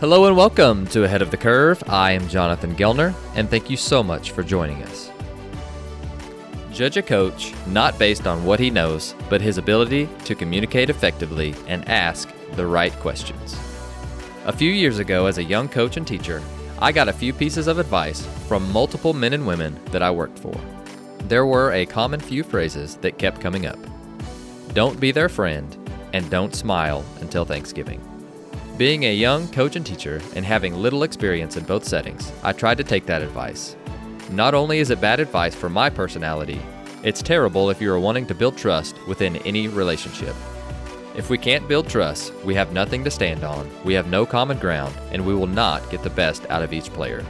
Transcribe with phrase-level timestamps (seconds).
[0.00, 1.82] Hello and welcome to Ahead of the Curve.
[1.86, 5.10] I am Jonathan Gelner, and thank you so much for joining us.
[6.72, 11.54] Judge a coach not based on what he knows, but his ability to communicate effectively
[11.66, 13.58] and ask the right questions.
[14.46, 16.42] A few years ago, as a young coach and teacher,
[16.78, 20.38] I got a few pieces of advice from multiple men and women that I worked
[20.38, 20.58] for.
[21.24, 23.78] There were a common few phrases that kept coming up
[24.72, 25.76] Don't be their friend,
[26.14, 28.00] and don't smile until Thanksgiving.
[28.80, 32.78] Being a young coach and teacher and having little experience in both settings, I tried
[32.78, 33.76] to take that advice.
[34.30, 36.62] Not only is it bad advice for my personality,
[37.02, 40.34] it's terrible if you are wanting to build trust within any relationship.
[41.14, 44.56] If we can't build trust, we have nothing to stand on, we have no common
[44.56, 47.22] ground, and we will not get the best out of each player.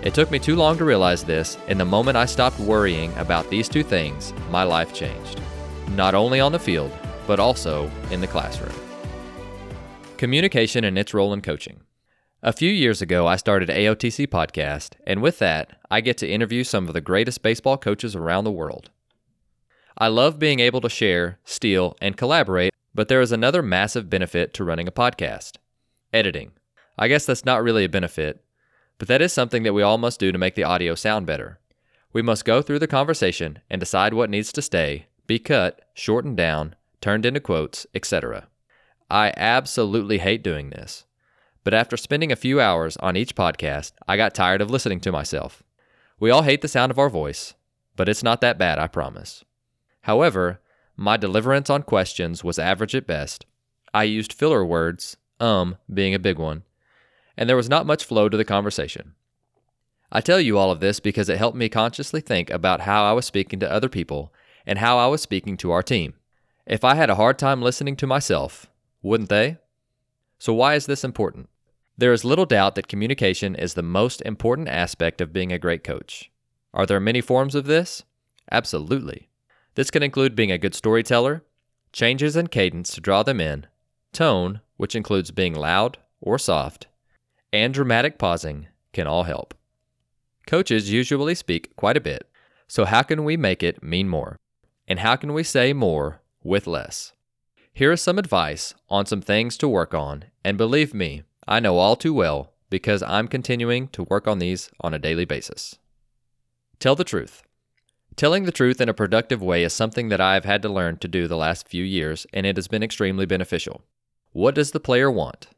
[0.00, 3.50] It took me too long to realize this, and the moment I stopped worrying about
[3.50, 5.42] these two things, my life changed.
[5.90, 6.90] Not only on the field,
[7.26, 8.83] but also in the classroom.
[10.16, 11.80] Communication and its role in coaching.
[12.42, 16.62] A few years ago, I started AOTC podcast, and with that, I get to interview
[16.62, 18.90] some of the greatest baseball coaches around the world.
[19.98, 24.54] I love being able to share, steal, and collaborate, but there is another massive benefit
[24.54, 25.56] to running a podcast
[26.12, 26.52] editing.
[26.96, 28.44] I guess that's not really a benefit,
[28.98, 31.58] but that is something that we all must do to make the audio sound better.
[32.12, 36.36] We must go through the conversation and decide what needs to stay, be cut, shortened
[36.36, 38.46] down, turned into quotes, etc.
[39.10, 41.04] I absolutely hate doing this.
[41.62, 45.12] But after spending a few hours on each podcast, I got tired of listening to
[45.12, 45.62] myself.
[46.20, 47.54] We all hate the sound of our voice,
[47.96, 49.44] but it's not that bad, I promise.
[50.02, 50.60] However,
[50.96, 53.46] my deliverance on questions was average at best.
[53.92, 56.62] I used filler words, um being a big one,
[57.36, 59.14] and there was not much flow to the conversation.
[60.12, 63.12] I tell you all of this because it helped me consciously think about how I
[63.12, 64.32] was speaking to other people
[64.66, 66.14] and how I was speaking to our team.
[66.66, 68.66] If I had a hard time listening to myself,
[69.04, 69.58] wouldn't they?
[70.38, 71.48] So, why is this important?
[71.96, 75.84] There is little doubt that communication is the most important aspect of being a great
[75.84, 76.32] coach.
[76.72, 78.02] Are there many forms of this?
[78.50, 79.28] Absolutely.
[79.76, 81.44] This can include being a good storyteller,
[81.92, 83.66] changes in cadence to draw them in,
[84.12, 86.88] tone, which includes being loud or soft,
[87.52, 89.54] and dramatic pausing can all help.
[90.46, 92.28] Coaches usually speak quite a bit,
[92.66, 94.38] so how can we make it mean more?
[94.88, 97.12] And how can we say more with less?
[97.76, 101.78] Here is some advice on some things to work on, and believe me, I know
[101.78, 105.76] all too well because I'm continuing to work on these on a daily basis.
[106.78, 107.42] Tell the truth.
[108.14, 110.98] Telling the truth in a productive way is something that I have had to learn
[110.98, 113.82] to do the last few years, and it has been extremely beneficial.
[114.30, 115.48] What does the player want?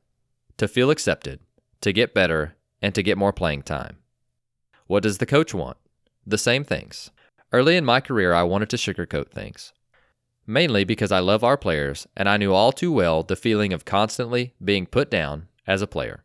[0.57, 1.41] To feel accepted,
[1.83, 3.99] to get better, and to get more playing time.
[4.87, 5.77] What does the coach want?
[6.27, 7.11] The same things.
[7.53, 9.75] Early in my career, I wanted to sugarcoat things
[10.47, 13.85] mainly because I love our players and I knew all too well the feeling of
[13.85, 16.23] constantly being put down as a player.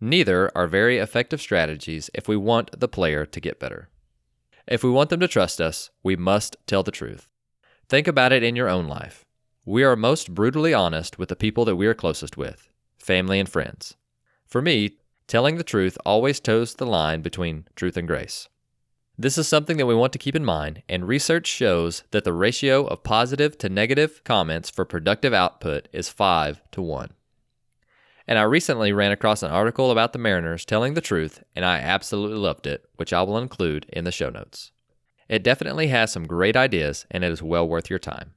[0.00, 3.88] Neither are very effective strategies if we want the player to get better.
[4.66, 7.30] If we want them to trust us, we must tell the truth.
[7.88, 9.24] Think about it in your own life.
[9.64, 12.68] We are most brutally honest with the people that we are closest with,
[12.98, 13.96] family and friends.
[14.46, 18.48] For me, telling the truth always toes the line between truth and grace.
[19.22, 22.32] This is something that we want to keep in mind, and research shows that the
[22.32, 27.12] ratio of positive to negative comments for productive output is 5 to 1.
[28.26, 31.78] And I recently ran across an article about the Mariners telling the truth, and I
[31.78, 34.72] absolutely loved it, which I will include in the show notes.
[35.28, 38.32] It definitely has some great ideas, and it is well worth your time.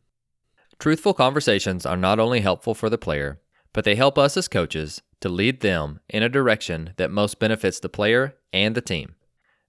[0.77, 3.41] Truthful conversations are not only helpful for the player,
[3.73, 7.79] but they help us as coaches to lead them in a direction that most benefits
[7.79, 9.15] the player and the team.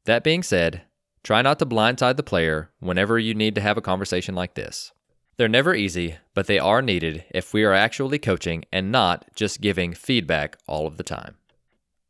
[0.04, 0.82] That being said,
[1.26, 4.92] Try not to blindside the player whenever you need to have a conversation like this.
[5.36, 9.60] They're never easy, but they are needed if we are actually coaching and not just
[9.60, 11.34] giving feedback all of the time.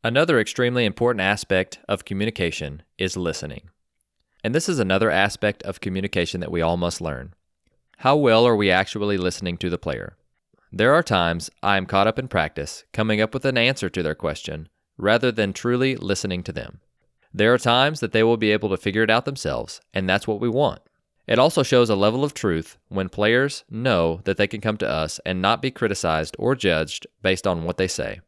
[0.03, 3.71] Another extremely important aspect of communication is listening.
[4.43, 7.33] And this is another aspect of communication that we all must learn.
[7.97, 10.15] How well are we actually listening to the player?
[10.71, 14.03] There are times I am caught up in practice coming up with an answer to
[14.03, 16.81] their question rather than truly listening to them.
[17.37, 20.27] There are times that they will be able to figure it out themselves, and that's
[20.27, 20.81] what we want.
[21.27, 24.89] It also shows a level of truth when players know that they can come to
[24.89, 28.21] us and not be criticized or judged based on what they say.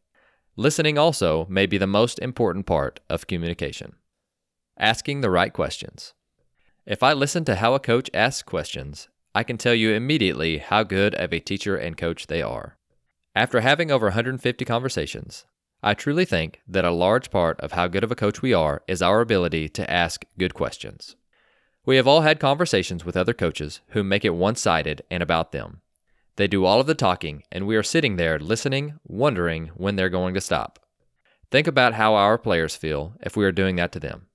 [0.55, 3.95] Listening also may be the most important part of communication.
[4.77, 6.13] Asking the right questions.
[6.85, 10.83] If I listen to how a coach asks questions, I can tell you immediately how
[10.83, 12.77] good of a teacher and coach they are.
[13.33, 15.47] After having over 150 conversations,
[15.81, 18.83] I truly think that a large part of how good of a coach we are
[18.87, 21.15] is our ability to ask good questions.
[21.85, 25.53] We have all had conversations with other coaches who make it one sided and about
[25.53, 25.81] them.
[26.35, 30.09] They do all of the talking, and we are sitting there listening, wondering when they're
[30.09, 30.79] going to stop.
[31.49, 34.27] Think about how our players feel if we are doing that to them.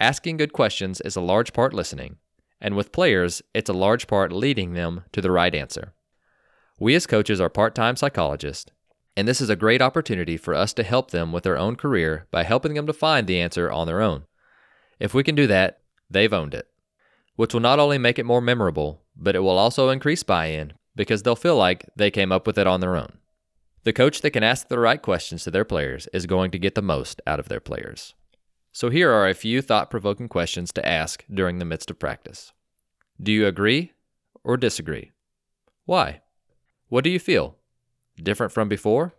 [0.00, 2.16] Asking good questions is a large part listening,
[2.60, 5.94] and with players, it's a large part leading them to the right answer.
[6.78, 8.70] We as coaches are part time psychologists,
[9.16, 12.26] and this is a great opportunity for us to help them with their own career
[12.30, 14.24] by helping them to find the answer on their own.
[14.98, 16.68] If we can do that, they've owned it,
[17.36, 20.72] which will not only make it more memorable, but it will also increase buy in
[20.94, 23.18] because they'll feel like they came up with it on their own.
[23.84, 26.74] The coach that can ask the right questions to their players is going to get
[26.74, 28.14] the most out of their players.
[28.72, 32.52] So here are a few thought provoking questions to ask during the midst of practice
[33.20, 33.92] Do you agree
[34.44, 35.12] or disagree?
[35.86, 36.20] Why?
[36.88, 37.56] What do you feel?
[38.22, 39.14] Different from before?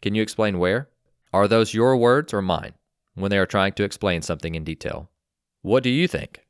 [0.00, 0.88] Can you explain where?
[1.32, 2.74] Are those your words or mine
[3.14, 5.10] when they are trying to explain something in detail?
[5.62, 6.46] What do you think?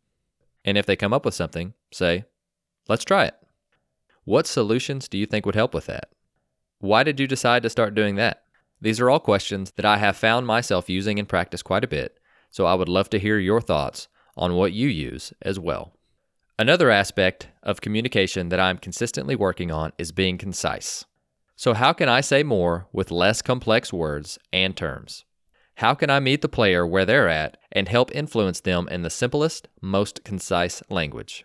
[0.64, 2.24] And if they come up with something, say,
[2.88, 3.34] let's try it.
[4.24, 6.10] What solutions do you think would help with that?
[6.78, 8.44] Why did you decide to start doing that?
[8.80, 12.18] These are all questions that I have found myself using in practice quite a bit,
[12.50, 15.92] so I would love to hear your thoughts on what you use as well.
[16.58, 21.04] Another aspect of communication that I'm consistently working on is being concise.
[21.62, 25.24] So, how can I say more with less complex words and terms?
[25.76, 29.10] How can I meet the player where they're at and help influence them in the
[29.10, 31.44] simplest, most concise language?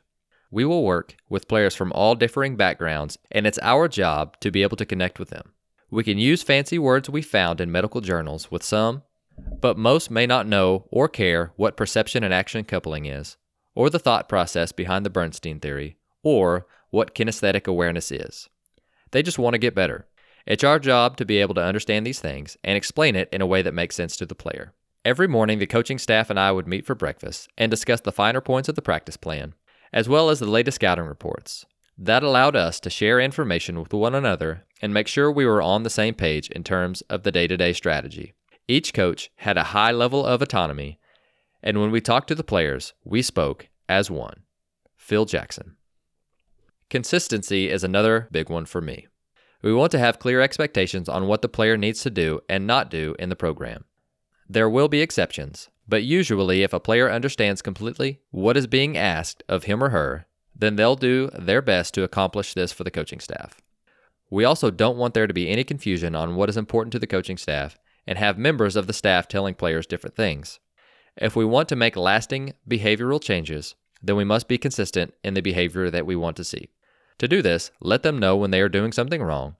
[0.49, 4.63] We will work with players from all differing backgrounds, and it's our job to be
[4.63, 5.53] able to connect with them.
[5.91, 9.03] We can use fancy words we found in medical journals with some,
[9.37, 13.37] but most may not know or care what perception and action coupling is,
[13.75, 18.49] or the thought process behind the Bernstein theory, or what kinesthetic awareness is.
[19.11, 20.07] They just want to get better.
[20.45, 23.47] It's our job to be able to understand these things and explain it in a
[23.47, 24.73] way that makes sense to the player.
[25.03, 28.41] Every morning, the coaching staff and I would meet for breakfast and discuss the finer
[28.41, 29.53] points of the practice plan
[29.93, 31.65] as well as the latest scouting reports.
[31.97, 35.83] That allowed us to share information with one another and make sure we were on
[35.83, 38.33] the same page in terms of the day to day strategy.
[38.67, 40.99] Each coach had a high level of autonomy,
[41.63, 44.43] and when we talked to the players, we spoke as one.
[44.95, 45.76] Phil Jackson.
[46.89, 49.07] Consistency is another big one for me.
[49.61, 52.89] We want to have clear expectations on what the player needs to do and not
[52.89, 53.83] do in the program.
[54.47, 59.43] There will be exceptions, but usually, if a player understands completely what is being asked
[59.49, 63.19] of him or her, then they'll do their best to accomplish this for the coaching
[63.19, 63.59] staff.
[64.29, 67.07] We also don't want there to be any confusion on what is important to the
[67.07, 70.59] coaching staff and have members of the staff telling players different things.
[71.17, 75.41] If we want to make lasting behavioral changes, then we must be consistent in the
[75.41, 76.69] behavior that we want to see.
[77.19, 79.55] To do this, let them know when they are doing something wrong,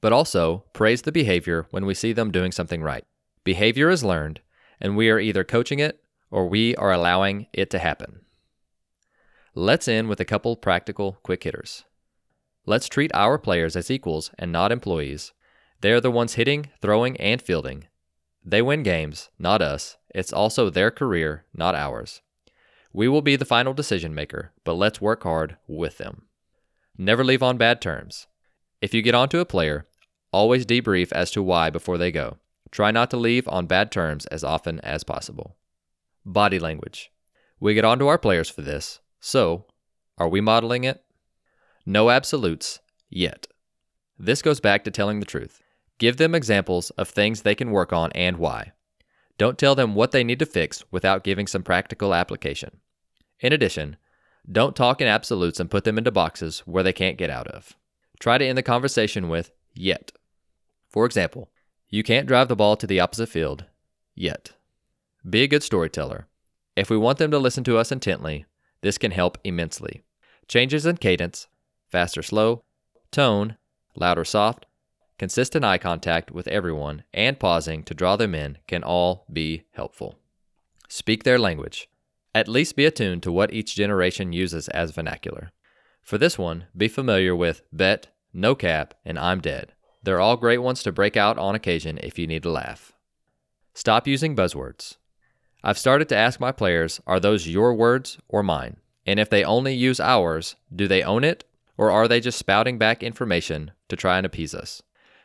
[0.00, 3.04] but also praise the behavior when we see them doing something right.
[3.44, 4.40] Behavior is learned,
[4.80, 8.20] and we are either coaching it or we are allowing it to happen.
[9.54, 11.84] Let's end with a couple practical quick hitters.
[12.66, 15.32] Let's treat our players as equals and not employees.
[15.80, 17.84] They are the ones hitting, throwing, and fielding.
[18.42, 19.96] They win games, not us.
[20.14, 22.22] It's also their career, not ours.
[22.92, 26.22] We will be the final decision maker, but let's work hard with them.
[26.96, 28.26] Never leave on bad terms.
[28.80, 29.86] If you get onto a player,
[30.32, 32.38] always debrief as to why before they go.
[32.70, 35.56] Try not to leave on bad terms as often as possible.
[36.24, 37.10] Body language.
[37.60, 39.64] We get onto our players for this, so
[40.18, 41.04] are we modeling it?
[41.86, 43.46] No absolutes yet.
[44.18, 45.62] This goes back to telling the truth.
[45.98, 48.72] Give them examples of things they can work on and why.
[49.38, 52.80] Don't tell them what they need to fix without giving some practical application.
[53.40, 53.96] In addition,
[54.50, 57.76] don't talk in absolutes and put them into boxes where they can't get out of.
[58.20, 60.12] Try to end the conversation with yet.
[60.88, 61.50] For example,
[61.88, 63.64] you can't drive the ball to the opposite field
[64.14, 64.52] yet.
[65.28, 66.28] Be a good storyteller.
[66.76, 68.44] If we want them to listen to us intently,
[68.82, 70.02] this can help immensely.
[70.48, 71.46] Changes in cadence,
[71.88, 72.64] fast or slow,
[73.10, 73.56] tone,
[73.96, 74.66] loud or soft,
[75.18, 80.18] consistent eye contact with everyone, and pausing to draw them in can all be helpful.
[80.88, 81.88] Speak their language.
[82.34, 85.52] At least be attuned to what each generation uses as vernacular.
[86.02, 89.72] For this one, be familiar with bet, no cap, and I'm dead.
[90.02, 92.92] They're all great ones to break out on occasion if you need a laugh.
[93.72, 94.96] Stop using buzzwords.
[95.62, 98.76] I've started to ask my players are those your words or mine?
[99.06, 101.44] And if they only use ours, do they own it
[101.76, 104.82] or are they just spouting back information to try and appease us?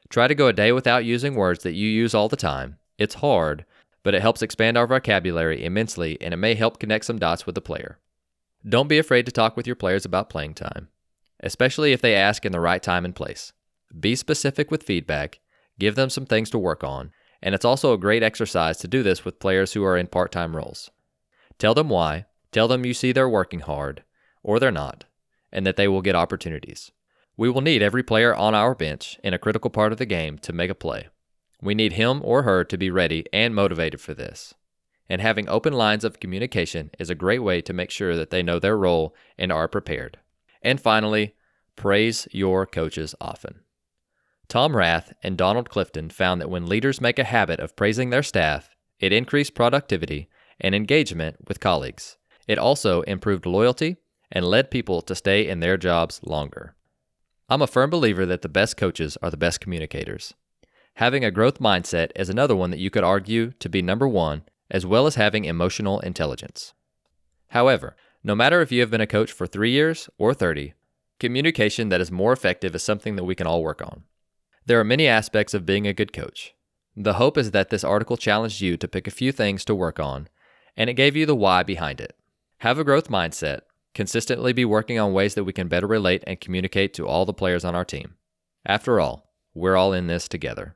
[0.09, 2.77] Try to go a day without using words that you use all the time.
[2.97, 3.65] It's hard,
[4.09, 7.53] but it helps expand our vocabulary immensely and it may help connect some dots with
[7.53, 7.99] the player.
[8.67, 10.87] Don't be afraid to talk with your players about playing time,
[11.41, 13.53] especially if they ask in the right time and place.
[13.99, 15.41] Be specific with feedback,
[15.77, 19.03] give them some things to work on, and it's also a great exercise to do
[19.03, 20.89] this with players who are in part time roles.
[21.59, 24.03] Tell them why, tell them you see they're working hard,
[24.41, 25.05] or they're not,
[25.51, 26.91] and that they will get opportunities.
[27.37, 30.39] We will need every player on our bench in a critical part of the game
[30.39, 31.09] to make a play.
[31.61, 34.53] We need him or her to be ready and motivated for this.
[35.09, 38.43] And having open lines of communication is a great way to make sure that they
[38.43, 40.19] know their role and are prepared.
[40.61, 41.35] And finally,
[41.75, 43.61] praise your coaches often.
[44.47, 48.23] Tom Rath and Donald Clifton found that when leaders make a habit of praising their
[48.23, 52.17] staff, it increased productivity and engagement with colleagues.
[52.47, 53.97] It also improved loyalty
[54.31, 56.75] and led people to stay in their jobs longer.
[57.47, 60.33] I'm a firm believer that the best coaches are the best communicators.
[60.96, 64.43] Having a growth mindset is another one that you could argue to be number one,
[64.69, 66.74] as well as having emotional intelligence.
[67.50, 70.74] However, no matter if you have been a coach for three years or 30,
[71.19, 74.03] communication that is more effective is something that we can all work on.
[74.65, 76.53] There are many aspects of being a good coach.
[76.96, 80.00] The hope is that this article challenged you to pick a few things to work
[80.00, 80.27] on,
[80.75, 82.15] and it gave you the why behind it.
[82.60, 83.62] Have a growth mindset,
[83.93, 87.34] consistently be working on ways that we can better relate and communicate to all the
[87.34, 88.15] players on our team.
[88.65, 90.75] After all, we're all in this together.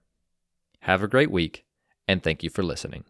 [0.84, 1.64] Have a great week,
[2.10, 3.06] and thank you for listening.